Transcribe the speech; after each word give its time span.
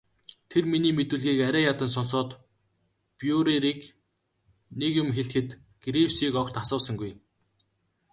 Тэр 0.49 0.63
миний 0.71 0.93
мэдүүлгийг 0.95 1.39
арай 1.47 1.63
ядан 1.71 1.89
сонсоод 1.95 2.29
Бруерыг 3.17 3.79
нэг 4.79 4.91
юм 5.01 5.09
хэлэхэд 5.15 5.49
Гривсыг 5.83 6.33
огт 6.41 6.55
асуусангүй. 6.61 7.11